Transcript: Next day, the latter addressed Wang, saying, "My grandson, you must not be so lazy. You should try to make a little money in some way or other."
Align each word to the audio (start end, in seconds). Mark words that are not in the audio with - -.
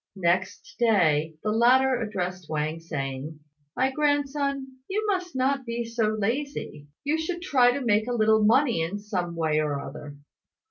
Next 0.15 0.77
day, 0.79 1.35
the 1.43 1.51
latter 1.51 2.01
addressed 2.01 2.49
Wang, 2.49 2.79
saying, 2.79 3.39
"My 3.75 3.91
grandson, 3.91 4.77
you 4.89 5.05
must 5.05 5.35
not 5.35 5.63
be 5.63 5.85
so 5.85 6.07
lazy. 6.17 6.87
You 7.03 7.19
should 7.19 7.43
try 7.43 7.71
to 7.71 7.85
make 7.85 8.07
a 8.07 8.13
little 8.15 8.43
money 8.43 8.81
in 8.81 8.97
some 8.97 9.35
way 9.35 9.59
or 9.59 9.79
other." 9.79 10.17